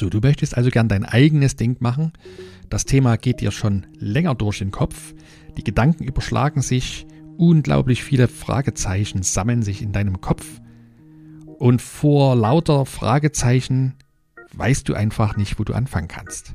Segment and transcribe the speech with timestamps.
[0.00, 2.14] So, du möchtest also gern dein eigenes Ding machen.
[2.70, 5.12] Das Thema geht dir schon länger durch den Kopf.
[5.58, 7.06] Die Gedanken überschlagen sich.
[7.36, 10.46] Unglaublich viele Fragezeichen sammeln sich in deinem Kopf.
[11.58, 13.92] Und vor lauter Fragezeichen
[14.54, 16.54] weißt du einfach nicht, wo du anfangen kannst.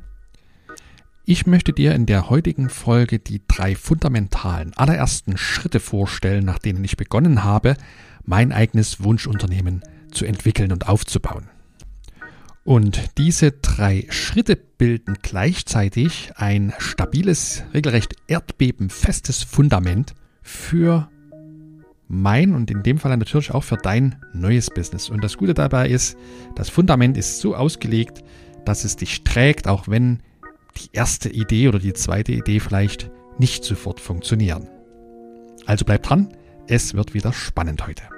[1.23, 6.83] Ich möchte dir in der heutigen Folge die drei fundamentalen allerersten Schritte vorstellen, nach denen
[6.83, 7.75] ich begonnen habe,
[8.23, 11.47] mein eigenes Wunschunternehmen zu entwickeln und aufzubauen.
[12.65, 21.07] Und diese drei Schritte bilden gleichzeitig ein stabiles, regelrecht erdbebenfestes Fundament für
[22.07, 25.11] mein und in dem Fall natürlich auch für dein neues Business.
[25.11, 26.17] Und das Gute dabei ist,
[26.55, 28.23] das Fundament ist so ausgelegt,
[28.65, 30.23] dass es dich trägt, auch wenn
[30.77, 34.67] die erste Idee oder die zweite Idee vielleicht nicht sofort funktionieren.
[35.67, 36.29] Also bleib dran,
[36.67, 38.14] es wird wieder spannend heute.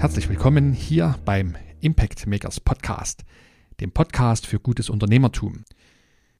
[0.00, 3.22] Herzlich willkommen hier beim Impact Makers Podcast,
[3.80, 5.66] dem Podcast für gutes Unternehmertum.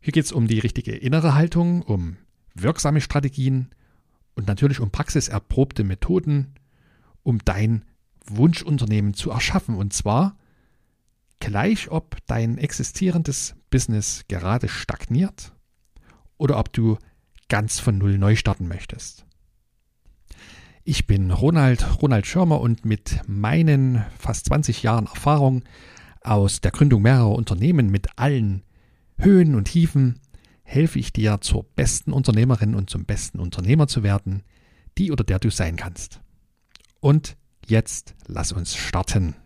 [0.00, 2.16] Hier geht es um die richtige innere Haltung, um
[2.54, 3.68] wirksame Strategien
[4.34, 6.54] und natürlich um praxiserprobte Methoden,
[7.22, 7.84] um dein
[8.24, 9.74] Wunschunternehmen zu erschaffen.
[9.74, 10.38] Und zwar
[11.38, 15.52] gleich, ob dein existierendes Business gerade stagniert
[16.38, 16.96] oder ob du
[17.50, 19.26] ganz von Null neu starten möchtest.
[20.90, 25.62] Ich bin Ronald, Ronald Schirmer und mit meinen fast 20 Jahren Erfahrung
[26.20, 28.64] aus der Gründung mehrerer Unternehmen mit allen
[29.16, 30.18] Höhen und Tiefen
[30.64, 34.42] helfe ich dir zur besten Unternehmerin und zum besten Unternehmer zu werden,
[34.98, 36.22] die oder der du sein kannst.
[36.98, 39.36] Und jetzt lass uns starten.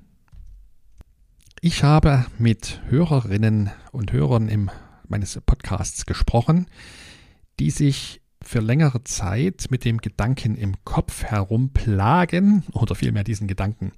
[1.61, 4.71] Ich habe mit Hörerinnen und Hörern im,
[5.09, 6.69] meines Podcasts gesprochen,
[7.61, 13.93] die sich für längere Zeit mit dem Gedanken im Kopf herumplagen oder vielmehr diesen Gedanken,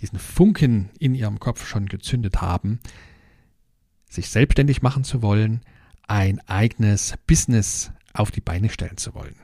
[0.00, 2.80] diesen Funken in ihrem Kopf schon gezündet haben,
[4.08, 5.60] sich selbstständig machen zu wollen,
[6.06, 9.36] ein eigenes Business auf die Beine stellen zu wollen.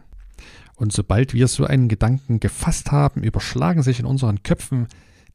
[0.77, 4.89] Und sobald wir so einen Gedanken gefasst haben, überschlagen sich in unseren Köpfen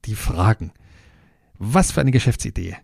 [0.06, 0.72] die Fragen.
[1.58, 2.78] Was für eine Geschäftsidee?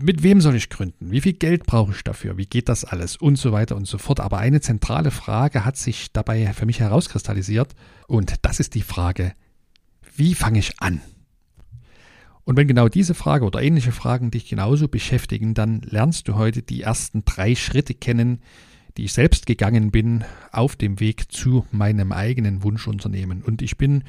[0.00, 1.10] Mit wem soll ich gründen?
[1.10, 2.36] Wie viel Geld brauche ich dafür?
[2.36, 3.16] Wie geht das alles?
[3.16, 4.20] Und so weiter und so fort.
[4.20, 7.74] Aber eine zentrale Frage hat sich dabei für mich herauskristallisiert.
[8.06, 9.32] Und das ist die Frage,
[10.14, 11.00] wie fange ich an?
[12.44, 16.62] Und wenn genau diese Frage oder ähnliche Fragen dich genauso beschäftigen, dann lernst du heute
[16.62, 18.40] die ersten drei Schritte kennen,
[18.96, 23.42] die ich selbst gegangen bin auf dem Weg zu meinem eigenen Wunschunternehmen.
[23.42, 24.04] Und ich bin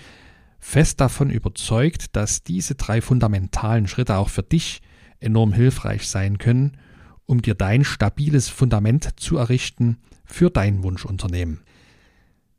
[0.60, 4.82] fest davon überzeugt, dass diese drei fundamentalen Schritte auch für dich
[5.20, 6.78] enorm hilfreich sein können,
[7.26, 11.60] um dir dein stabiles Fundament zu errichten für dein Wunschunternehmen.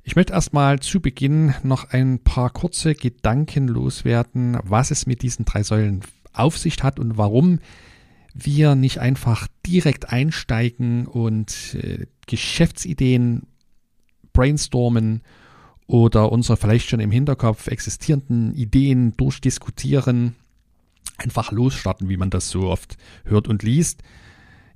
[0.02, 5.44] Ich möchte erstmal zu Beginn noch ein paar kurze Gedanken loswerden, was es mit diesen
[5.44, 6.00] drei Säulen
[6.32, 7.60] auf sich hat und warum
[8.32, 13.42] wir nicht einfach direkt einsteigen und äh, Geschäftsideen
[14.32, 15.22] brainstormen
[15.86, 20.36] oder unsere vielleicht schon im Hinterkopf existierenden Ideen durchdiskutieren
[21.18, 24.02] einfach losstarten, wie man das so oft hört und liest.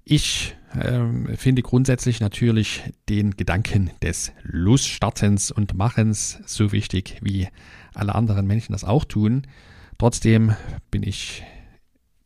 [0.04, 7.48] Ich ähm, finde grundsätzlich natürlich den Gedanken des Losstartens und Machens so wichtig, wie
[7.94, 9.46] alle anderen Menschen das auch tun.
[9.98, 10.54] Trotzdem
[10.90, 11.42] bin ich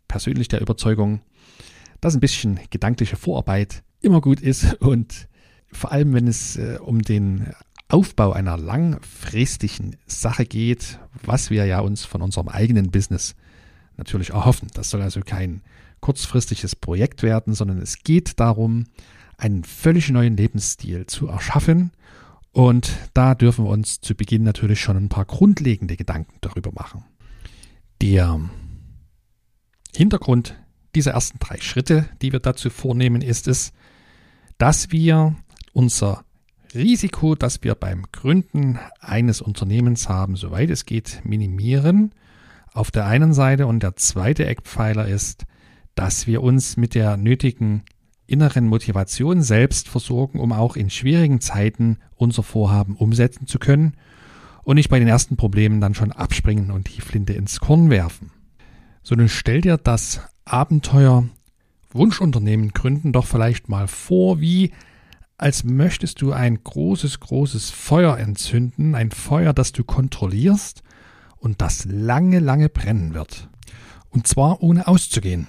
[0.09, 1.21] persönlich der Überzeugung,
[2.01, 5.29] dass ein bisschen gedankliche Vorarbeit immer gut ist und
[5.71, 7.53] vor allem, wenn es äh, um den
[7.89, 13.35] Aufbau einer langfristigen Sache geht, was wir ja uns von unserem eigenen Business
[13.99, 14.69] natürlich erhoffen.
[14.75, 15.63] Das soll also kein
[16.01, 18.87] kurzfristiges Projekt werden, sondern es geht darum,
[19.37, 21.93] einen völlig neuen Lebensstil zu erschaffen.
[22.53, 27.05] Und da dürfen wir uns zu Beginn natürlich schon ein paar grundlegende Gedanken darüber machen.
[28.01, 28.41] Der
[29.95, 30.56] Hintergrund
[30.94, 33.73] dieser ersten drei Schritte, die wir dazu vornehmen, ist es,
[34.56, 35.37] dass wir
[35.73, 36.25] unser
[36.75, 42.12] Risiko, das wir beim Gründen eines Unternehmens haben, soweit es geht, minimieren
[42.79, 45.47] auf der einen Seite und der zweite Eckpfeiler ist,
[45.95, 47.83] dass wir uns mit der nötigen
[48.27, 53.95] inneren Motivation selbst versorgen, um auch in schwierigen Zeiten unser Vorhaben umsetzen zu können
[54.63, 58.31] und nicht bei den ersten Problemen dann schon abspringen und die Flinte ins Korn werfen.
[59.03, 61.25] So nun stell dir das Abenteuer
[61.91, 64.73] Wunschunternehmen gründen doch vielleicht mal vor, wie
[65.37, 70.83] als möchtest du ein großes, großes Feuer entzünden, ein Feuer, das du kontrollierst
[71.40, 73.49] und das lange, lange brennen wird.
[74.11, 75.49] Und zwar ohne auszugehen.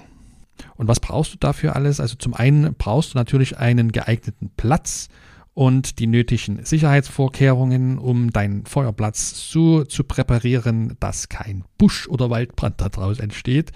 [0.76, 2.00] Und was brauchst du dafür alles?
[2.00, 5.08] Also zum einen brauchst du natürlich einen geeigneten Platz
[5.54, 12.80] und die nötigen Sicherheitsvorkehrungen, um deinen Feuerplatz so zu präparieren, dass kein Busch- oder Waldbrand
[12.80, 13.72] daraus entsteht.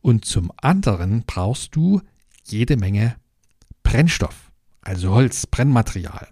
[0.00, 2.00] Und zum anderen brauchst du
[2.44, 3.16] jede Menge
[3.82, 6.28] Brennstoff, also Holz, Brennmaterial.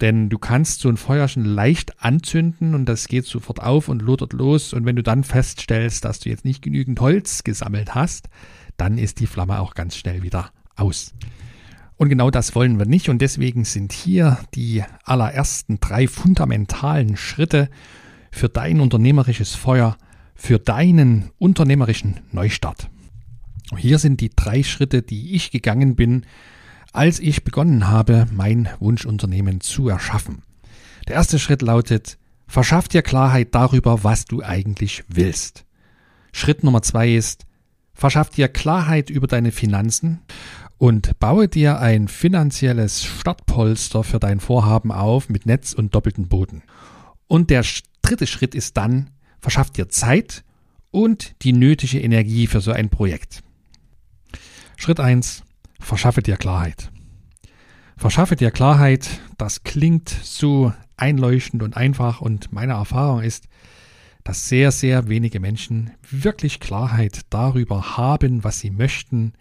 [0.00, 4.32] Denn du kannst so ein Feuerchen leicht anzünden und das geht sofort auf und lodert
[4.32, 4.72] los.
[4.72, 8.28] Und wenn du dann feststellst, dass du jetzt nicht genügend Holz gesammelt hast,
[8.76, 11.14] dann ist die Flamme auch ganz schnell wieder aus.
[11.96, 13.08] Und genau das wollen wir nicht.
[13.08, 17.68] Und deswegen sind hier die allerersten drei fundamentalen Schritte
[18.30, 19.96] für dein unternehmerisches Feuer,
[20.36, 22.88] für deinen unternehmerischen Neustart.
[23.76, 26.24] Hier sind die drei Schritte, die ich gegangen bin,
[26.92, 30.42] als ich begonnen habe, mein Wunschunternehmen zu erschaffen.
[31.06, 35.64] Der erste Schritt lautet, verschaff dir Klarheit darüber, was du eigentlich willst.
[36.32, 37.46] Schritt Nummer zwei ist,
[37.94, 40.20] verschaff dir Klarheit über deine Finanzen
[40.78, 46.62] und baue dir ein finanzielles Startpolster für dein Vorhaben auf mit Netz und doppelten Boden.
[47.26, 47.64] Und der
[48.02, 50.44] dritte Schritt ist dann, verschaff dir Zeit
[50.90, 53.42] und die nötige Energie für so ein Projekt.
[54.76, 55.42] Schritt eins:
[55.78, 56.90] Verschaffe dir Klarheit.
[57.96, 63.48] Verschaffe dir Klarheit, das klingt so einleuchtend und einfach und meine Erfahrung ist,
[64.24, 69.32] dass sehr, sehr wenige Menschen wirklich Klarheit darüber haben, was sie möchten,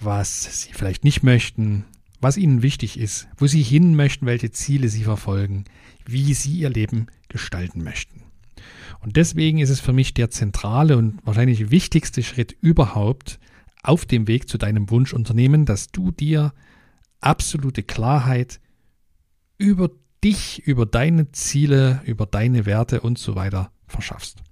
[0.00, 1.84] was sie vielleicht nicht möchten,
[2.20, 5.64] was ihnen wichtig ist, wo sie hin möchten, welche Ziele sie verfolgen,
[6.04, 8.22] wie sie ihr Leben gestalten möchten.
[9.00, 13.38] Und deswegen ist es für mich der zentrale und wahrscheinlich wichtigste Schritt überhaupt
[13.82, 16.52] auf dem Weg zu deinem Wunschunternehmen, dass du dir
[17.20, 18.60] absolute Klarheit
[19.58, 19.90] über
[20.22, 24.42] dich, über deine Ziele, über deine Werte und so weiter verschaffst.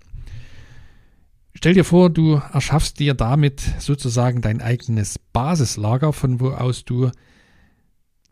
[1.55, 7.11] Stell dir vor, du erschaffst dir damit sozusagen dein eigenes Basislager, von wo aus du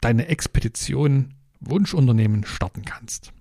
[0.00, 3.32] deine Expedition Wunschunternehmen starten kannst.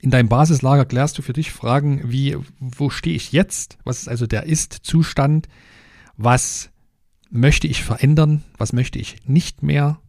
[0.00, 3.78] In deinem Basislager klärst du für dich Fragen wie, wo stehe ich jetzt?
[3.84, 5.48] Was ist also der Ist-Zustand?
[6.16, 6.70] Was
[7.30, 8.42] möchte ich verändern?
[8.58, 10.00] Was möchte ich nicht mehr?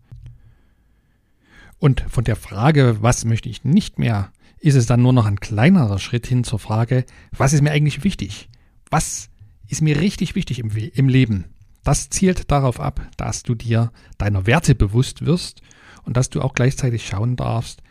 [1.80, 5.40] Und von der Frage, was möchte ich nicht mehr, ist es dann nur noch ein
[5.40, 8.50] kleinerer Schritt hin zur Frage, was ist mir eigentlich wichtig?
[8.90, 9.30] Was
[9.68, 11.46] ist mir richtig wichtig im, im Leben?
[11.84, 15.62] Das zielt darauf ab, dass du dir deiner Werte bewusst wirst
[16.04, 17.84] und dass du auch gleichzeitig schauen darfst,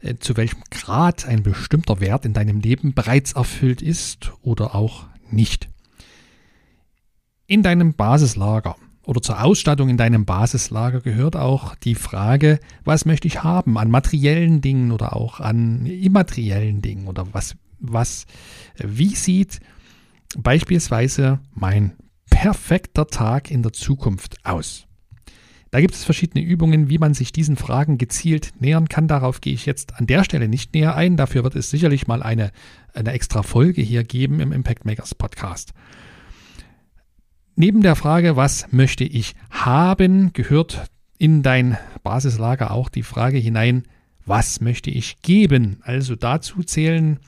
[0.00, 5.06] äh, zu welchem Grad ein bestimmter Wert in deinem Leben bereits erfüllt ist oder auch
[5.30, 5.68] nicht.
[7.46, 13.26] In deinem Basislager oder zur Ausstattung in deinem Basislager gehört auch die Frage, was möchte
[13.26, 18.26] ich haben an materiellen Dingen oder auch an immateriellen Dingen oder was, was,
[18.78, 19.60] wie sieht
[20.38, 21.92] beispielsweise mein
[22.30, 24.86] perfekter Tag in der Zukunft aus?
[25.72, 29.08] Da gibt es verschiedene Übungen, wie man sich diesen Fragen gezielt nähern kann.
[29.08, 31.16] Darauf gehe ich jetzt an der Stelle nicht näher ein.
[31.16, 32.52] Dafür wird es sicherlich mal eine,
[32.92, 35.72] eine extra Folge hier geben im Impact Makers Podcast.
[37.54, 40.86] Neben der Frage, was möchte ich haben, gehört
[41.18, 43.84] in dein Basislager auch die Frage hinein,
[44.24, 45.78] was möchte ich geben?
[45.82, 47.18] Also dazu zählen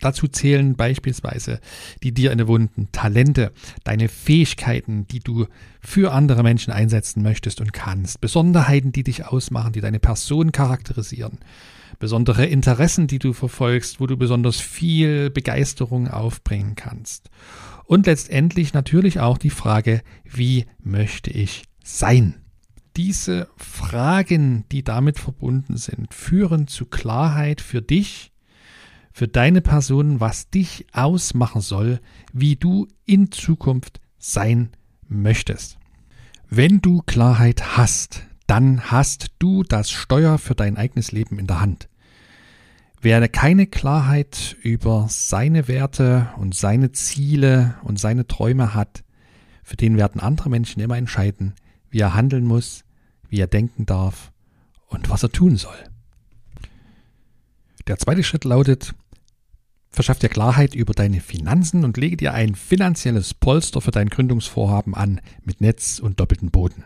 [0.00, 1.58] Dazu zählen beispielsweise
[2.02, 3.52] die dir innewohnten Talente,
[3.82, 5.46] deine Fähigkeiten, die du
[5.80, 11.38] für andere Menschen einsetzen möchtest und kannst, Besonderheiten, die dich ausmachen, die deine Person charakterisieren,
[11.98, 17.30] besondere Interessen, die du verfolgst, wo du besonders viel Begeisterung aufbringen kannst.
[17.86, 22.42] Und letztendlich natürlich auch die Frage, wie möchte ich sein?
[22.96, 28.32] Diese Fragen, die damit verbunden sind, führen zu Klarheit für dich,
[29.12, 32.00] für deine Person, was dich ausmachen soll,
[32.32, 34.70] wie du in Zukunft sein
[35.08, 35.78] möchtest.
[36.48, 41.60] Wenn du Klarheit hast, dann hast du das Steuer für dein eigenes Leben in der
[41.60, 41.88] Hand.
[43.00, 49.04] Wer keine Klarheit über seine Werte und seine Ziele und seine Träume hat,
[49.62, 51.54] für den werden andere Menschen immer entscheiden,
[51.90, 52.84] wie er handeln muss,
[53.28, 54.32] wie er denken darf
[54.88, 55.76] und was er tun soll.
[57.86, 58.94] Der zweite Schritt lautet,
[59.96, 64.94] Verschaff dir Klarheit über deine Finanzen und lege dir ein finanzielles Polster für dein Gründungsvorhaben
[64.94, 66.84] an mit Netz und doppelten Boden.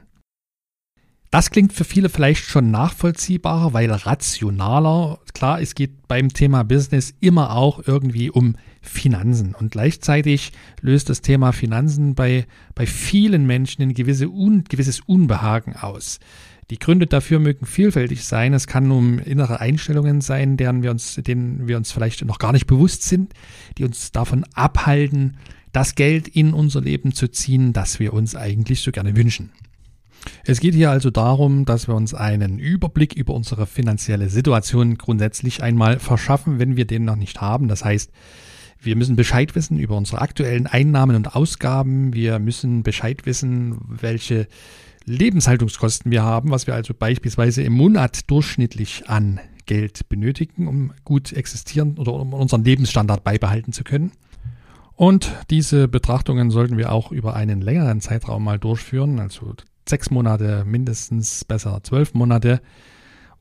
[1.30, 5.20] Das klingt für viele vielleicht schon nachvollziehbarer, weil rationaler.
[5.32, 9.54] Klar, es geht beim Thema Business immer auch irgendwie um Finanzen.
[9.54, 15.76] Und gleichzeitig löst das Thema Finanzen bei, bei vielen Menschen ein gewisse Un, gewisses Unbehagen
[15.76, 16.18] aus.
[16.70, 18.52] Die Gründe dafür mögen vielfältig sein.
[18.52, 22.52] Es kann um innere Einstellungen sein, deren wir uns, denen wir uns vielleicht noch gar
[22.52, 23.34] nicht bewusst sind,
[23.78, 25.36] die uns davon abhalten,
[25.70, 29.50] das Geld in unser Leben zu ziehen, das wir uns eigentlich so gerne wünschen.
[30.44, 35.62] Es geht hier also darum, dass wir uns einen Überblick über unsere finanzielle Situation grundsätzlich
[35.62, 37.68] einmal verschaffen, wenn wir den noch nicht haben.
[37.68, 38.10] Das heißt,
[38.82, 42.14] wir müssen Bescheid wissen über unsere aktuellen Einnahmen und Ausgaben.
[42.14, 44.46] Wir müssen Bescheid wissen, welche
[45.04, 51.32] Lebenshaltungskosten wir haben, was wir also beispielsweise im Monat durchschnittlich an Geld benötigen, um gut
[51.32, 54.12] existieren oder um unseren Lebensstandard beibehalten zu können.
[54.96, 59.54] Und diese Betrachtungen sollten wir auch über einen längeren Zeitraum mal durchführen, also
[59.90, 62.60] sechs Monate mindestens, besser zwölf Monate,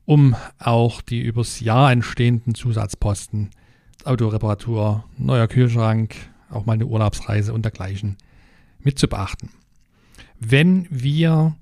[0.04, 3.50] um auch die übers Jahr entstehenden Zusatzposten,
[4.04, 6.14] Autoreparatur, neuer Kühlschrank,
[6.50, 8.16] auch mal eine Urlaubsreise und dergleichen
[8.78, 9.50] mit zu beachten.
[10.38, 11.56] Wenn wir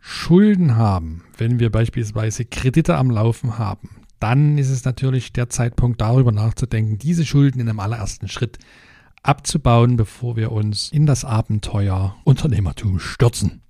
[0.00, 6.00] Schulden haben, wenn wir beispielsweise Kredite am Laufen haben, dann ist es natürlich der Zeitpunkt,
[6.00, 8.58] darüber nachzudenken, diese Schulden in einem allerersten Schritt
[9.22, 13.62] abzubauen, bevor wir uns in das Abenteuer Unternehmertum stürzen.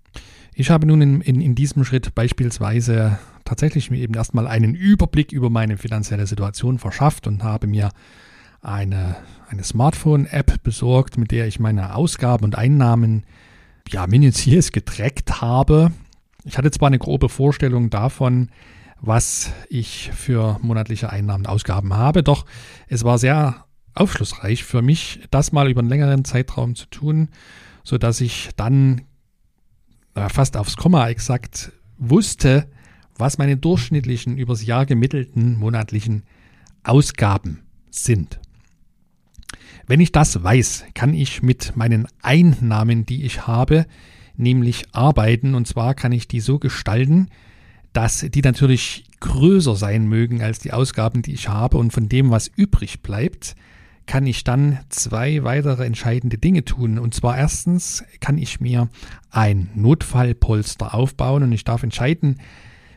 [0.55, 5.33] Ich habe nun in, in, in diesem Schritt beispielsweise tatsächlich mir eben erstmal einen Überblick
[5.33, 7.91] über meine finanzielle Situation verschafft und habe mir
[8.61, 9.17] eine,
[9.49, 13.25] eine Smartphone-App besorgt, mit der ich meine Ausgaben und Einnahmen
[13.89, 15.91] ja minutiös getrackt habe.
[16.45, 18.51] Ich hatte zwar eine grobe Vorstellung davon,
[19.01, 22.47] was ich für monatliche Einnahmen und Ausgaben habe, doch
[22.89, 27.29] es war sehr aufschlussreich für mich, das mal über einen längeren Zeitraum zu tun,
[27.85, 29.03] so dass ich dann
[30.15, 32.69] äh, fast aufs Komma exakt wusste,
[33.17, 36.25] was meine durchschnittlichen übers Jahr gemittelten monatlichen
[36.83, 38.41] Ausgaben sind.
[39.87, 43.87] Wenn ich das weiß, kann ich mit meinen Einnahmen, die ich habe,
[44.37, 45.55] nämlich arbeiten.
[45.55, 47.29] Und zwar kann ich die so gestalten,
[47.93, 51.79] dass die natürlich größer sein mögen als die Ausgaben, die ich habe.
[51.79, 53.55] Und von dem, was übrig bleibt,
[54.07, 56.99] kann ich dann zwei weitere entscheidende Dinge tun.
[56.99, 58.89] Und zwar erstens kann ich mir
[59.31, 62.41] ein Notfallpolster aufbauen und ich darf entscheiden,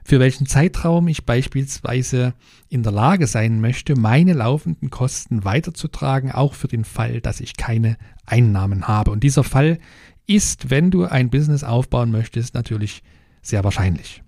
[0.03, 2.35] für welchen Zeitraum ich beispielsweise
[2.69, 7.57] in der Lage sein möchte, meine laufenden Kosten weiterzutragen, auch für den Fall, dass ich
[7.57, 9.09] keine Einnahmen habe.
[9.09, 9.79] Und dieser Fall
[10.27, 13.01] ist, wenn du ein Business aufbauen möchtest, natürlich
[13.41, 14.21] sehr wahrscheinlich.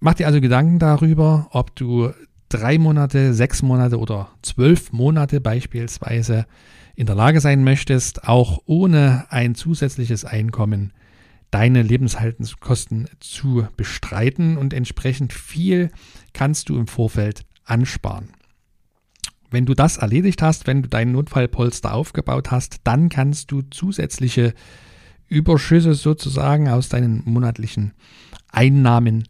[0.00, 2.12] Mach dir also Gedanken darüber, ob du
[2.48, 6.46] drei Monate, sechs Monate oder zwölf Monate beispielsweise
[6.94, 10.92] in der Lage sein möchtest, auch ohne ein zusätzliches Einkommen
[11.50, 15.90] deine Lebenshaltungskosten zu bestreiten und entsprechend viel
[16.32, 18.30] kannst du im Vorfeld ansparen.
[19.50, 24.52] Wenn du das erledigt hast, wenn du deinen Notfallpolster aufgebaut hast, dann kannst du zusätzliche
[25.26, 27.94] Überschüsse sozusagen aus deinen monatlichen
[28.50, 29.24] Einnahmen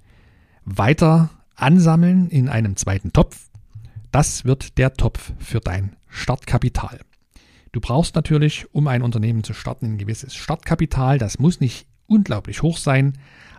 [0.64, 3.48] weiter ansammeln in einem zweiten Topf.
[4.10, 7.00] Das wird der Topf für dein Startkapital.
[7.72, 11.18] Du brauchst natürlich, um ein Unternehmen zu starten, ein gewisses Startkapital.
[11.18, 13.18] Das muss nicht unglaublich hoch sein,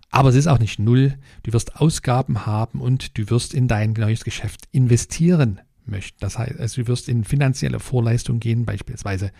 [0.09, 1.17] aber es ist auch nicht null.
[1.43, 6.17] Du wirst Ausgaben haben und du wirst in dein neues Geschäft investieren möchten.
[6.19, 9.31] Das heißt, also du wirst in finanzielle Vorleistung gehen, beispielsweise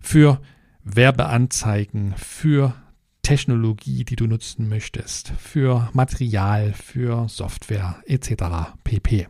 [0.00, 0.40] für
[0.84, 2.74] Werbeanzeigen, für
[3.22, 8.74] Technologie, die du nutzen möchtest, für Material, für Software etc.
[8.84, 9.28] pp.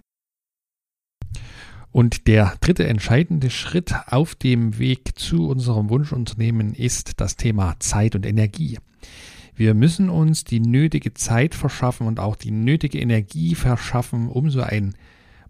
[1.91, 8.15] Und der dritte entscheidende Schritt auf dem Weg zu unserem Wunschunternehmen ist das Thema Zeit
[8.17, 8.79] und Energie.
[9.55, 14.63] Wir müssen uns die nötige Zeit verschaffen und auch die nötige Energie verschaffen, um so
[14.63, 14.95] ein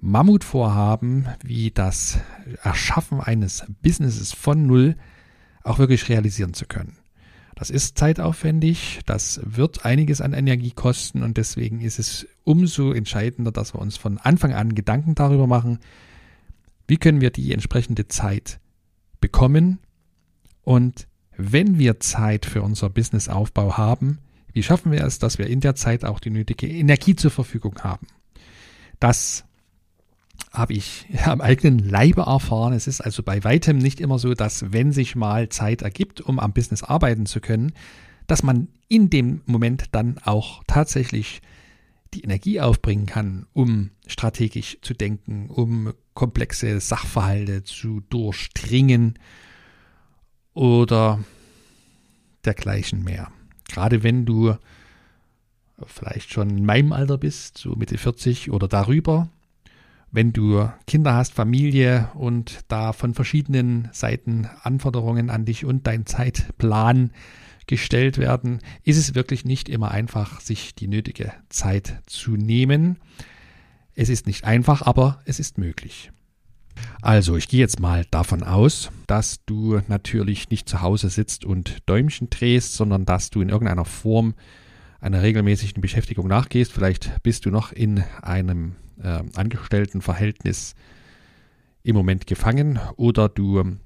[0.00, 2.18] Mammutvorhaben wie das
[2.64, 4.96] Erschaffen eines Businesses von Null
[5.62, 6.98] auch wirklich realisieren zu können.
[7.54, 13.52] Das ist zeitaufwendig, das wird einiges an Energie kosten und deswegen ist es umso entscheidender,
[13.52, 15.78] dass wir uns von Anfang an Gedanken darüber machen,
[16.88, 18.58] wie können wir die entsprechende Zeit
[19.20, 19.78] bekommen
[20.62, 21.06] und
[21.36, 24.18] wenn wir Zeit für unser Businessaufbau haben,
[24.52, 27.78] wie schaffen wir es, dass wir in der Zeit auch die nötige Energie zur Verfügung
[27.80, 28.06] haben?
[29.00, 29.44] Das
[30.52, 32.72] habe ich am eigenen Leibe erfahren.
[32.72, 36.38] Es ist also bei weitem nicht immer so, dass wenn sich mal Zeit ergibt, um
[36.38, 37.72] am Business arbeiten zu können,
[38.26, 41.42] dass man in dem Moment dann auch tatsächlich
[42.14, 49.18] die Energie aufbringen kann, um strategisch zu denken, um komplexe Sachverhalte zu durchdringen
[50.52, 51.20] oder
[52.44, 53.32] dergleichen mehr.
[53.68, 54.54] Gerade wenn du
[55.86, 59.28] vielleicht schon in meinem Alter bist, so Mitte 40 oder darüber,
[60.12, 66.04] wenn du Kinder hast, Familie und da von verschiedenen Seiten Anforderungen an dich und dein
[66.04, 67.12] Zeitplan
[67.66, 72.98] gestellt werden, ist es wirklich nicht immer einfach, sich die nötige Zeit zu nehmen.
[73.94, 76.12] Es ist nicht einfach, aber es ist möglich.
[77.00, 81.78] Also, ich gehe jetzt mal davon aus, dass du natürlich nicht zu Hause sitzt und
[81.86, 84.34] Däumchen drehst, sondern dass du in irgendeiner Form
[85.00, 86.72] einer regelmäßigen Beschäftigung nachgehst.
[86.72, 90.74] Vielleicht bist du noch in einem äh, Angestelltenverhältnis
[91.82, 93.76] im Moment gefangen oder du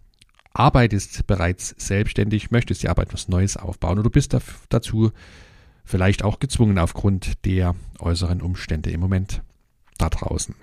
[0.53, 4.37] arbeitest bereits selbstständig, möchtest die Arbeit was Neues aufbauen oder bist
[4.69, 5.13] dazu
[5.85, 9.43] vielleicht auch gezwungen aufgrund der äußeren Umstände im Moment
[9.99, 10.55] da draußen.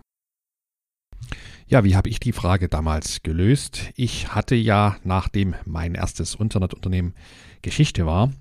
[1.67, 3.91] Ja, wie habe ich die Frage damals gelöst?
[3.95, 7.13] Ich hatte ja, nachdem mein erstes Internetunternehmen
[7.61, 8.31] Geschichte war,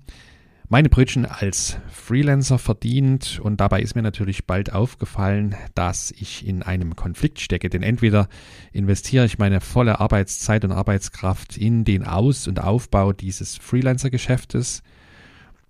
[0.69, 6.63] meine Brötchen als Freelancer verdient und dabei ist mir natürlich bald aufgefallen, dass ich in
[6.63, 8.27] einem Konflikt stecke, denn entweder
[8.71, 14.83] investiere ich meine volle Arbeitszeit und Arbeitskraft in den Aus- und Aufbau dieses Freelancer-Geschäftes,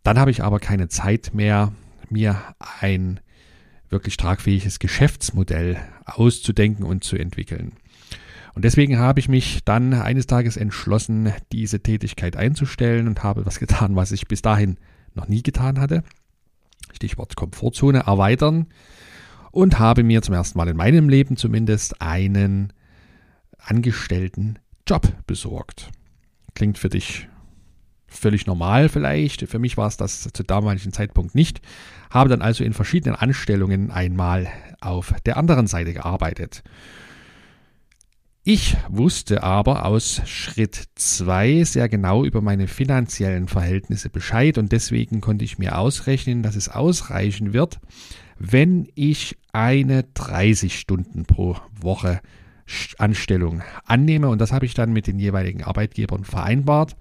[0.03, 1.73] dann habe ich aber keine Zeit mehr,
[2.09, 2.41] mir
[2.79, 3.19] ein
[3.89, 7.73] wirklich tragfähiges Geschäftsmodell auszudenken und zu entwickeln.
[8.55, 13.59] Und deswegen habe ich mich dann eines Tages entschlossen, diese Tätigkeit einzustellen und habe was
[13.59, 14.77] getan, was ich bis dahin
[15.15, 16.03] noch nie getan hatte.
[16.93, 18.67] Stichwort Komfortzone erweitern.
[19.51, 22.73] Und habe mir zum ersten Mal in meinem Leben zumindest einen
[23.59, 24.57] angestellten
[24.87, 25.91] Job besorgt.
[26.55, 27.27] Klingt für dich
[28.07, 29.47] völlig normal vielleicht.
[29.47, 31.61] Für mich war es das zu damaligen Zeitpunkt nicht.
[32.09, 34.47] Habe dann also in verschiedenen Anstellungen einmal
[34.81, 36.63] auf der anderen Seite gearbeitet.
[38.45, 45.21] Ich wusste aber aus Schritt 2 sehr genau über meine finanziellen Verhältnisse Bescheid und deswegen
[45.21, 47.79] konnte ich mir ausrechnen, dass es ausreichen wird,
[48.37, 52.19] wenn ich eine 30 Stunden pro Woche
[52.97, 56.97] Anstellung annehme und das habe ich dann mit den jeweiligen Arbeitgebern vereinbart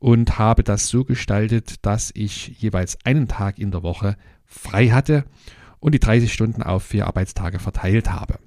[0.00, 5.26] und habe das so gestaltet, dass ich jeweils einen Tag in der Woche frei hatte
[5.78, 8.40] und die 30 Stunden auf vier Arbeitstage verteilt habe.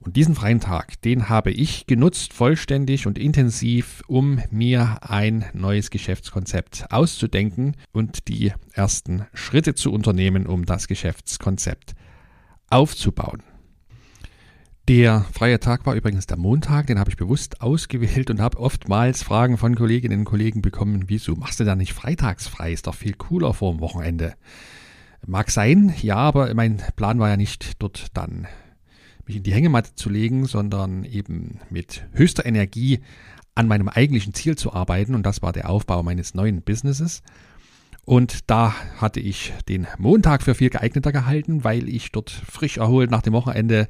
[0.00, 5.90] Und diesen freien Tag, den habe ich genutzt, vollständig und intensiv, um mir ein neues
[5.90, 11.94] Geschäftskonzept auszudenken und die ersten Schritte zu unternehmen, um das Geschäftskonzept
[12.70, 13.42] aufzubauen.
[14.88, 19.22] Der freie Tag war übrigens der Montag, den habe ich bewusst ausgewählt und habe oftmals
[19.22, 22.72] Fragen von Kolleginnen und Kollegen bekommen, wieso machst du da nicht freitags frei?
[22.72, 24.34] Ist doch viel cooler vor dem Wochenende.
[25.26, 28.46] Mag sein, ja, aber mein Plan war ja nicht dort dann
[29.28, 33.00] mich in die Hängematte zu legen, sondern eben mit höchster Energie
[33.54, 37.22] an meinem eigentlichen Ziel zu arbeiten und das war der Aufbau meines neuen Businesses.
[38.04, 43.10] Und da hatte ich den Montag für viel geeigneter gehalten, weil ich dort frisch erholt
[43.10, 43.88] nach dem Wochenende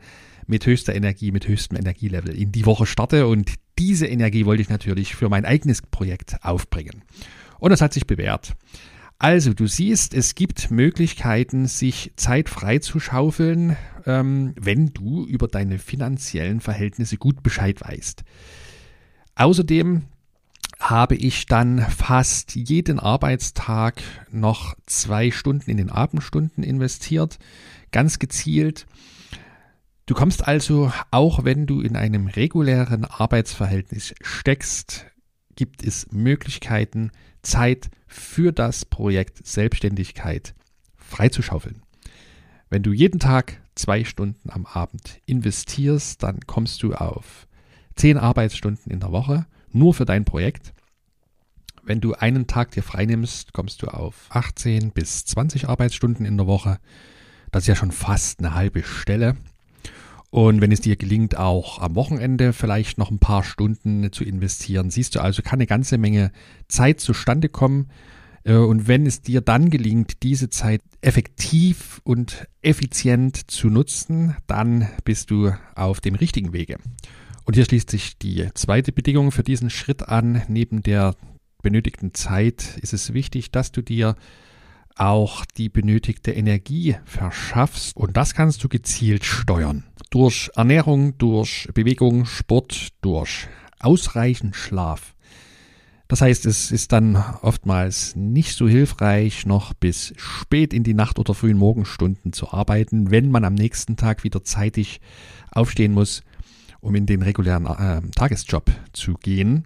[0.48, 4.70] mit höchster Energie, mit höchstem Energielevel in die Woche starte und diese Energie wollte ich
[4.70, 7.02] natürlich für mein eigenes Projekt aufbringen.
[7.60, 8.56] Und das hat sich bewährt.
[9.20, 13.76] Also, du siehst, es gibt Möglichkeiten, sich Zeit frei zu schaufeln,
[14.06, 18.22] ähm, wenn du über deine finanziellen Verhältnisse gut Bescheid weißt.
[19.34, 20.04] Außerdem
[20.78, 27.40] habe ich dann fast jeden Arbeitstag noch zwei Stunden in den Abendstunden investiert,
[27.90, 28.86] ganz gezielt.
[30.06, 35.06] Du kommst also, auch wenn du in einem regulären Arbeitsverhältnis steckst,
[35.56, 37.10] gibt es Möglichkeiten,
[37.42, 40.54] Zeit für das Projekt Selbstständigkeit
[40.96, 41.82] freizuschaufeln.
[42.70, 47.46] Wenn du jeden Tag zwei Stunden am Abend investierst, dann kommst du auf
[47.94, 50.72] zehn Arbeitsstunden in der Woche nur für dein Projekt.
[51.82, 56.46] Wenn du einen Tag dir freinimmst, kommst du auf 18 bis 20 Arbeitsstunden in der
[56.46, 56.78] Woche.
[57.50, 59.36] Das ist ja schon fast eine halbe Stelle.
[60.30, 64.90] Und wenn es dir gelingt, auch am Wochenende vielleicht noch ein paar Stunden zu investieren,
[64.90, 66.32] siehst du also, kann eine ganze Menge
[66.68, 67.88] Zeit zustande kommen.
[68.44, 74.88] Äh, und wenn es dir dann gelingt, diese Zeit effektiv und effizient zu nutzen, dann
[75.04, 76.76] bist du auf dem richtigen Wege.
[77.44, 80.42] Und hier schließt sich die zweite Bedingung für diesen Schritt an.
[80.48, 81.14] Neben der
[81.62, 84.16] benötigten Zeit ist es wichtig, dass du dir
[84.98, 87.96] auch die benötigte Energie verschaffst.
[87.96, 89.84] Und das kannst du gezielt steuern.
[90.10, 95.14] Durch Ernährung, durch Bewegung, Sport, durch ausreichend Schlaf.
[96.08, 101.18] Das heißt, es ist dann oftmals nicht so hilfreich, noch bis spät in die Nacht
[101.18, 105.02] oder frühen Morgenstunden zu arbeiten, wenn man am nächsten Tag wieder zeitig
[105.50, 106.22] aufstehen muss,
[106.80, 109.64] um in den regulären äh, Tagesjob zu gehen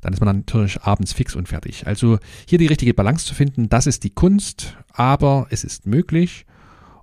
[0.00, 1.86] dann ist man natürlich abends fix und fertig.
[1.86, 6.46] Also hier die richtige Balance zu finden, das ist die Kunst, aber es ist möglich.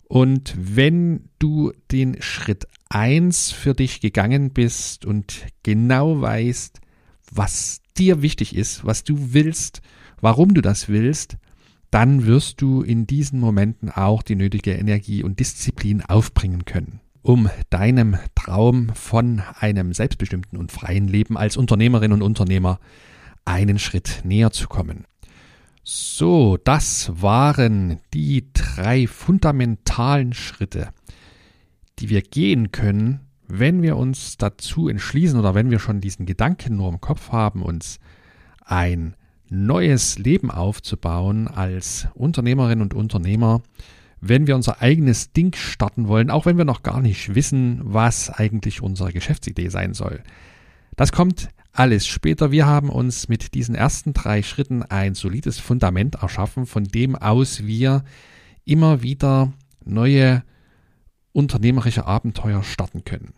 [0.03, 6.79] Und wenn du den Schritt 1 für dich gegangen bist und genau weißt,
[7.31, 9.81] was dir wichtig ist, was du willst,
[10.21, 11.37] warum du das willst,
[11.89, 17.49] dann wirst du in diesen Momenten auch die nötige Energie und Disziplin aufbringen können, um
[17.69, 22.79] deinem Traum von einem selbstbestimmten und freien Leben als Unternehmerin und Unternehmer
[23.45, 25.05] einen Schritt näher zu kommen.
[25.83, 30.89] So, das waren die drei fundamentalen Schritte,
[31.99, 36.77] die wir gehen können, wenn wir uns dazu entschließen oder wenn wir schon diesen Gedanken
[36.77, 37.99] nur im Kopf haben, uns
[38.63, 39.15] ein
[39.49, 43.61] neues Leben aufzubauen als Unternehmerin und Unternehmer,
[44.25, 48.29] wenn wir unser eigenes Ding starten wollen, auch wenn wir noch gar nicht wissen, was
[48.29, 50.23] eigentlich unsere Geschäftsidee sein soll.
[50.95, 52.51] Das kommt alles später.
[52.51, 57.65] Wir haben uns mit diesen ersten drei Schritten ein solides Fundament erschaffen, von dem aus
[57.65, 58.05] wir
[58.63, 59.51] immer wieder
[59.83, 60.43] neue
[61.33, 63.33] unternehmerische Abenteuer starten können.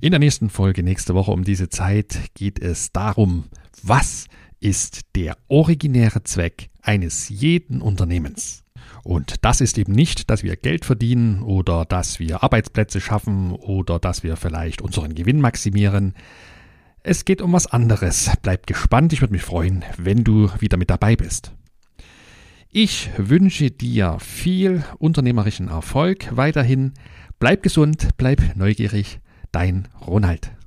[0.00, 3.46] In der nächsten Folge nächste Woche um diese Zeit geht es darum,
[3.82, 4.26] was
[4.60, 8.62] ist der originäre Zweck eines jeden Unternehmens.
[9.08, 13.98] Und das ist eben nicht, dass wir Geld verdienen oder dass wir Arbeitsplätze schaffen oder
[13.98, 16.12] dass wir vielleicht unseren Gewinn maximieren.
[17.02, 18.30] Es geht um was anderes.
[18.42, 21.52] Bleib gespannt, ich würde mich freuen, wenn du wieder mit dabei bist.
[22.70, 26.92] Ich wünsche dir viel unternehmerischen Erfolg weiterhin.
[27.38, 29.20] Bleib gesund, bleib neugierig
[29.52, 30.57] Dein Ronald.